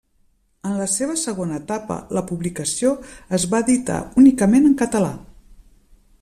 En 0.69 0.77
la 0.83 0.85
seva 0.93 1.17
segona 1.23 1.59
etapa, 1.63 1.97
la 2.19 2.23
publicació 2.31 2.95
es 3.39 3.47
va 3.53 3.61
editar 3.67 4.03
únicament 4.23 4.69
en 4.71 4.77
català. 4.85 5.15